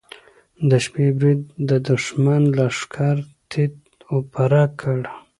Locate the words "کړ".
4.81-5.01